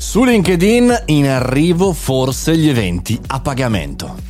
Su 0.00 0.24
LinkedIn 0.24 1.02
in 1.08 1.28
arrivo 1.28 1.92
forse 1.92 2.56
gli 2.56 2.70
eventi 2.70 3.20
a 3.26 3.40
pagamento. 3.42 4.29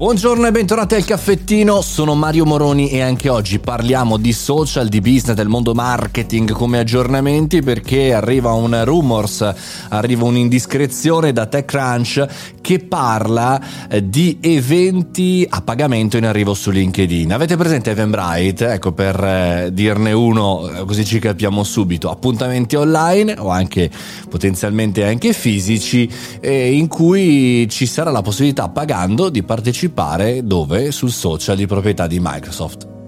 Buongiorno 0.00 0.46
e 0.46 0.50
bentornati 0.50 0.94
al 0.94 1.04
caffettino, 1.04 1.82
sono 1.82 2.14
Mario 2.14 2.46
Moroni 2.46 2.88
e 2.88 3.02
anche 3.02 3.28
oggi 3.28 3.58
parliamo 3.58 4.16
di 4.16 4.32
social, 4.32 4.88
di 4.88 5.02
business, 5.02 5.36
del 5.36 5.48
mondo 5.48 5.74
marketing 5.74 6.52
come 6.52 6.78
aggiornamenti 6.78 7.60
perché 7.60 8.14
arriva 8.14 8.52
un 8.52 8.82
rumors, 8.82 9.46
arriva 9.90 10.24
un'indiscrezione 10.24 11.34
da 11.34 11.44
TechCrunch 11.44 12.26
che 12.62 12.78
parla 12.78 13.60
eh, 13.90 14.08
di 14.08 14.38
eventi 14.40 15.46
a 15.46 15.60
pagamento 15.60 16.16
in 16.16 16.24
arrivo 16.24 16.54
su 16.54 16.70
LinkedIn. 16.70 17.30
Avete 17.30 17.58
presente 17.58 17.90
Eventbrite? 17.90 18.72
Ecco 18.72 18.92
per 18.92 19.22
eh, 19.22 19.68
dirne 19.70 20.12
uno 20.12 20.66
eh, 20.66 20.84
così 20.86 21.04
ci 21.04 21.18
capiamo 21.18 21.62
subito, 21.62 22.08
appuntamenti 22.08 22.74
online 22.74 23.34
o 23.36 23.50
anche 23.50 23.90
potenzialmente 24.30 25.04
anche 25.04 25.34
fisici 25.34 26.08
in 26.40 26.88
cui 26.88 27.68
ci 27.68 27.84
sarà 27.84 28.10
la 28.10 28.22
possibilità 28.22 28.70
pagando 28.70 29.28
di 29.28 29.42
partecipare 29.42 29.88
partecipare 29.90 30.44
dove? 30.44 30.92
Sul 30.92 31.10
social 31.10 31.56
di 31.56 31.66
proprietà 31.66 32.06
di 32.06 32.18
Microsoft. 32.20 32.99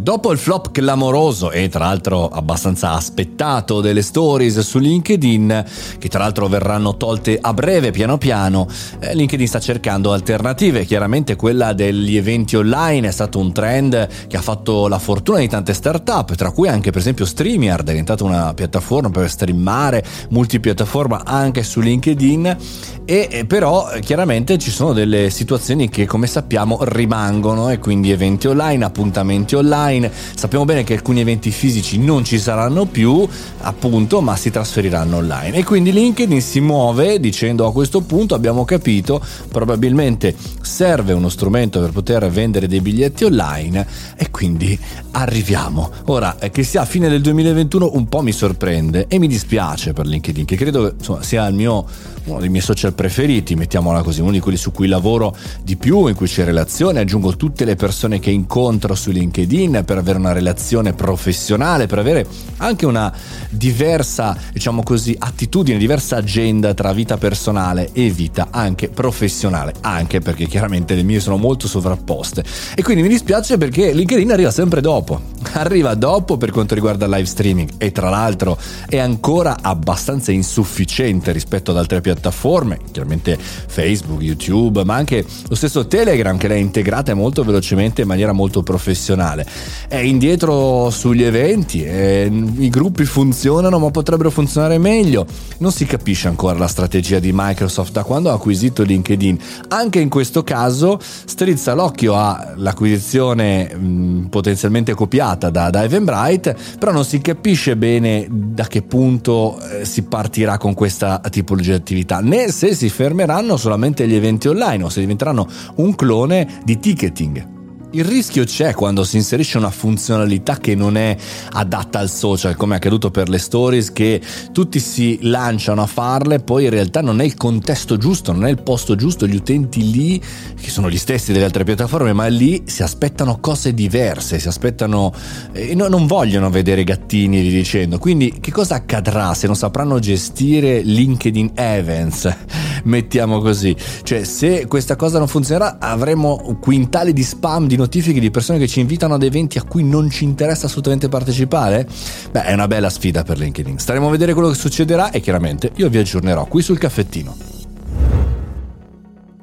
Dopo 0.00 0.32
il 0.32 0.38
flop 0.38 0.70
clamoroso 0.70 1.50
e 1.50 1.68
tra 1.68 1.80
l'altro 1.80 2.26
abbastanza 2.28 2.92
aspettato 2.92 3.82
delle 3.82 4.00
stories 4.00 4.60
su 4.60 4.78
LinkedIn, 4.78 5.64
che 5.98 6.08
tra 6.08 6.20
l'altro 6.20 6.48
verranno 6.48 6.96
tolte 6.96 7.36
a 7.38 7.52
breve 7.52 7.90
piano 7.90 8.16
piano, 8.16 8.66
eh, 8.98 9.14
LinkedIn 9.14 9.46
sta 9.46 9.60
cercando 9.60 10.14
alternative. 10.14 10.86
Chiaramente 10.86 11.36
quella 11.36 11.74
degli 11.74 12.16
eventi 12.16 12.56
online 12.56 13.08
è 13.08 13.10
stato 13.10 13.38
un 13.38 13.52
trend 13.52 14.08
che 14.26 14.38
ha 14.38 14.40
fatto 14.40 14.88
la 14.88 14.98
fortuna 14.98 15.40
di 15.40 15.48
tante 15.48 15.74
startup, 15.74 16.34
tra 16.34 16.50
cui 16.50 16.66
anche 16.66 16.90
per 16.90 17.00
esempio 17.00 17.26
StreamYard, 17.26 17.82
è 17.82 17.90
diventata 17.90 18.24
una 18.24 18.54
piattaforma 18.54 19.10
per 19.10 19.28
streamare 19.28 20.02
multipiattaforma 20.30 21.24
anche 21.26 21.62
su 21.62 21.80
LinkedIn 21.80 22.56
e 23.04 23.44
però 23.46 23.90
chiaramente 24.00 24.56
ci 24.56 24.70
sono 24.70 24.94
delle 24.94 25.28
situazioni 25.28 25.90
che 25.90 26.06
come 26.06 26.26
sappiamo 26.26 26.78
rimangono 26.84 27.68
e 27.68 27.78
quindi 27.78 28.12
eventi 28.12 28.46
online, 28.46 28.82
appuntamenti 28.82 29.56
online. 29.56 29.88
Sappiamo 30.34 30.64
bene 30.64 30.84
che 30.84 30.94
alcuni 30.94 31.20
eventi 31.20 31.50
fisici 31.50 31.98
non 31.98 32.24
ci 32.24 32.38
saranno 32.38 32.84
più, 32.86 33.26
appunto, 33.62 34.20
ma 34.20 34.36
si 34.36 34.50
trasferiranno 34.50 35.16
online. 35.16 35.56
E 35.56 35.64
quindi 35.64 35.92
LinkedIn 35.92 36.40
si 36.40 36.60
muove 36.60 37.18
dicendo 37.18 37.66
a 37.66 37.72
questo 37.72 38.00
punto 38.02 38.34
abbiamo 38.34 38.64
capito, 38.64 39.24
probabilmente 39.50 40.34
serve 40.62 41.12
uno 41.12 41.28
strumento 41.28 41.80
per 41.80 41.90
poter 41.90 42.28
vendere 42.30 42.68
dei 42.68 42.80
biglietti 42.80 43.24
online 43.24 43.86
e 44.16 44.30
quindi 44.30 44.78
arriviamo. 45.12 45.90
Ora, 46.06 46.38
eh, 46.38 46.50
che 46.50 46.62
sia 46.62 46.82
a 46.82 46.84
fine 46.84 47.08
del 47.08 47.20
2021 47.20 47.90
un 47.94 48.08
po' 48.08 48.22
mi 48.22 48.32
sorprende 48.32 49.06
e 49.08 49.18
mi 49.18 49.26
dispiace 49.26 49.92
per 49.92 50.06
LinkedIn, 50.06 50.44
che 50.44 50.56
credo 50.56 50.94
insomma, 50.96 51.22
sia 51.22 51.48
mio, 51.50 51.86
uno 52.24 52.40
dei 52.40 52.48
miei 52.48 52.62
social 52.62 52.92
preferiti, 52.92 53.54
mettiamola 53.54 54.02
così, 54.02 54.20
uno 54.20 54.30
di 54.30 54.40
quelli 54.40 54.58
su 54.58 54.72
cui 54.72 54.86
lavoro 54.86 55.34
di 55.62 55.76
più, 55.76 56.06
in 56.06 56.14
cui 56.14 56.26
c'è 56.26 56.44
relazione, 56.44 57.00
aggiungo 57.00 57.36
tutte 57.36 57.64
le 57.64 57.76
persone 57.76 58.18
che 58.18 58.30
incontro 58.30 58.94
su 58.94 59.10
LinkedIn 59.10 59.79
per 59.84 59.98
avere 59.98 60.18
una 60.18 60.32
relazione 60.32 60.92
professionale, 60.92 61.86
per 61.86 61.98
avere 61.98 62.26
anche 62.58 62.86
una 62.86 63.12
diversa, 63.48 64.36
diciamo 64.52 64.82
così, 64.82 65.16
attitudine, 65.18 65.78
diversa 65.78 66.16
agenda 66.16 66.74
tra 66.74 66.92
vita 66.92 67.16
personale 67.16 67.90
e 67.92 68.10
vita 68.10 68.48
anche 68.50 68.88
professionale, 68.88 69.74
anche 69.80 70.20
perché 70.20 70.46
chiaramente 70.46 70.94
le 70.94 71.02
mie 71.02 71.20
sono 71.20 71.36
molto 71.36 71.68
sovrapposte. 71.68 72.44
E 72.74 72.82
quindi 72.82 73.02
mi 73.02 73.08
dispiace 73.08 73.58
perché 73.58 73.92
LinkedIn 73.92 74.32
arriva 74.32 74.50
sempre 74.50 74.80
dopo, 74.80 75.20
arriva 75.52 75.94
dopo 75.94 76.36
per 76.36 76.50
quanto 76.50 76.74
riguarda 76.74 77.06
il 77.06 77.10
live 77.10 77.26
streaming 77.26 77.70
e 77.78 77.92
tra 77.92 78.08
l'altro 78.08 78.58
è 78.88 78.98
ancora 78.98 79.58
abbastanza 79.60 80.32
insufficiente 80.32 81.32
rispetto 81.32 81.70
ad 81.70 81.78
altre 81.78 82.00
piattaforme 82.00 82.78
chiaramente 82.90 83.38
Facebook, 83.38 84.22
YouTube, 84.22 84.84
ma 84.84 84.94
anche 84.94 85.24
lo 85.48 85.54
stesso 85.54 85.86
Telegram 85.86 86.36
che 86.36 86.48
l'ha 86.48 86.54
integrata 86.54 87.14
molto 87.14 87.42
velocemente 87.42 88.02
in 88.02 88.08
maniera 88.08 88.32
molto 88.32 88.62
professionale. 88.62 89.46
È 89.88 89.96
indietro 89.96 90.90
sugli 90.90 91.22
eventi, 91.22 91.78
i 91.80 92.68
gruppi 92.70 93.04
funzionano 93.04 93.78
ma 93.78 93.90
potrebbero 93.90 94.30
funzionare 94.30 94.78
meglio. 94.78 95.26
Non 95.58 95.72
si 95.72 95.86
capisce 95.86 96.28
ancora 96.28 96.58
la 96.58 96.68
strategia 96.68 97.18
di 97.18 97.30
Microsoft 97.32 97.92
da 97.92 98.04
quando 98.04 98.30
ha 98.30 98.34
acquisito 98.34 98.82
LinkedIn. 98.82 99.38
Anche 99.68 100.00
in 100.00 100.08
questo 100.08 100.42
caso 100.42 100.98
strizza 101.00 101.74
l'occhio 101.74 102.14
all'acquisizione 102.16 104.28
potenzialmente 104.28 104.94
copiata 104.94 105.39
da, 105.48 105.70
da 105.70 105.82
Eventbrite, 105.82 106.56
però 106.78 106.92
non 106.92 107.04
si 107.04 107.20
capisce 107.20 107.76
bene 107.76 108.26
da 108.28 108.66
che 108.66 108.82
punto 108.82 109.58
eh, 109.60 109.84
si 109.84 110.02
partirà 110.02 110.58
con 110.58 110.74
questa 110.74 111.20
tipologia 111.30 111.70
di 111.70 111.78
attività, 111.78 112.20
né 112.20 112.50
se 112.50 112.74
si 112.74 112.90
fermeranno 112.90 113.56
solamente 113.56 114.06
gli 114.06 114.14
eventi 114.14 114.48
online 114.48 114.84
o 114.84 114.88
se 114.88 115.00
diventeranno 115.00 115.48
un 115.76 115.94
clone 115.94 116.60
di 116.64 116.78
ticketing. 116.78 117.59
Il 117.92 118.04
rischio 118.04 118.44
c'è 118.44 118.72
quando 118.72 119.02
si 119.02 119.16
inserisce 119.16 119.58
una 119.58 119.70
funzionalità 119.70 120.58
che 120.58 120.76
non 120.76 120.96
è 120.96 121.16
adatta 121.54 121.98
al 121.98 122.08
social, 122.08 122.54
come 122.54 122.74
è 122.74 122.76
accaduto 122.76 123.10
per 123.10 123.28
le 123.28 123.38
stories, 123.38 123.92
che 123.92 124.20
tutti 124.52 124.78
si 124.78 125.18
lanciano 125.22 125.82
a 125.82 125.86
farle, 125.86 126.38
poi 126.38 126.66
in 126.66 126.70
realtà 126.70 127.00
non 127.00 127.20
è 127.20 127.24
il 127.24 127.34
contesto 127.34 127.96
giusto, 127.96 128.30
non 128.30 128.46
è 128.46 128.50
il 128.50 128.62
posto 128.62 128.94
giusto, 128.94 129.26
gli 129.26 129.34
utenti 129.34 129.90
lì, 129.90 130.22
che 130.60 130.70
sono 130.70 130.88
gli 130.88 130.98
stessi 130.98 131.32
delle 131.32 131.46
altre 131.46 131.64
piattaforme, 131.64 132.12
ma 132.12 132.28
lì 132.28 132.62
si 132.64 132.84
aspettano 132.84 133.38
cose 133.40 133.74
diverse, 133.74 134.38
si 134.38 134.46
aspettano 134.46 135.12
e 135.50 135.74
no, 135.74 135.88
non 135.88 136.06
vogliono 136.06 136.48
vedere 136.48 136.84
gattini 136.84 137.40
e 137.40 137.42
via 137.42 137.50
dicendo. 137.50 137.98
Quindi 137.98 138.38
che 138.40 138.52
cosa 138.52 138.76
accadrà 138.76 139.34
se 139.34 139.48
non 139.48 139.56
sapranno 139.56 139.98
gestire 139.98 140.80
LinkedIn 140.80 141.52
Events? 141.54 142.36
Mettiamo 142.84 143.40
così. 143.40 143.74
Cioè, 144.04 144.22
se 144.22 144.66
questa 144.68 144.94
cosa 144.94 145.18
non 145.18 145.26
funzionerà, 145.26 145.78
avremo 145.80 146.56
quintali 146.60 147.12
di 147.12 147.24
spam 147.24 147.66
di 147.66 147.78
notifiche 147.80 148.20
di 148.20 148.30
persone 148.30 148.58
che 148.58 148.68
ci 148.68 148.80
invitano 148.80 149.14
ad 149.14 149.22
eventi 149.22 149.58
a 149.58 149.64
cui 149.64 149.82
non 149.82 150.10
ci 150.10 150.24
interessa 150.24 150.66
assolutamente 150.66 151.08
partecipare? 151.08 151.86
Beh, 152.30 152.44
è 152.44 152.52
una 152.52 152.68
bella 152.68 152.90
sfida 152.90 153.22
per 153.24 153.38
LinkedIn. 153.38 153.78
Staremo 153.78 154.08
a 154.08 154.10
vedere 154.10 154.32
quello 154.34 154.48
che 154.48 154.56
succederà 154.56 155.10
e 155.10 155.20
chiaramente 155.20 155.72
io 155.76 155.88
vi 155.88 155.98
aggiornerò 155.98 156.44
qui 156.46 156.62
sul 156.62 156.78
caffettino. 156.78 157.59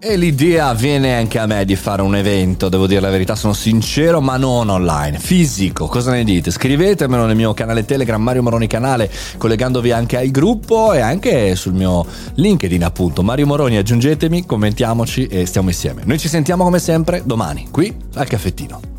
E 0.10 0.16
l'idea 0.16 0.74
viene 0.74 1.16
anche 1.16 1.38
a 1.38 1.46
me 1.46 1.66
di 1.66 1.76
fare 1.76 2.02
un 2.02 2.16
evento, 2.16 2.70
devo 2.70 2.88
dire 2.88 3.02
la 3.02 3.10
verità, 3.10 3.36
sono 3.36 3.52
sincero, 3.52 4.22
ma 4.22 4.38
non 4.38 4.70
online, 4.70 5.20
fisico. 5.20 5.88
Cosa 5.88 6.12
ne 6.12 6.24
dite? 6.24 6.50
Scrivetemelo 6.50 7.26
nel 7.26 7.36
mio 7.36 7.54
canale 7.54 7.84
Telegram 7.84 8.22
Mario 8.22 8.42
Moroni 8.42 8.68
Canale, 8.68 9.12
collegandovi 9.38 9.92
anche 9.92 10.18
al 10.18 10.30
gruppo 10.30 10.94
e 10.94 11.02
anche 11.02 11.58
sul 11.58 11.74
mio 11.74 12.06
LinkedIn, 12.36 12.86
appunto. 12.86 13.22
Mario 13.22 13.48
Moroni, 13.48 13.76
aggiungetemi, 13.76 14.46
commentiamoci 14.46 15.28
e 15.28 15.46
stiamo 15.46 15.68
insieme. 15.68 16.04
Noi 16.06 16.18
ci 16.20 16.30
sentiamo 16.30 16.64
come 16.64 16.80
sempre 16.80 17.24
domani, 17.26 17.68
qui 17.70 17.94
al 18.14 18.28
caffettino. 18.28 18.97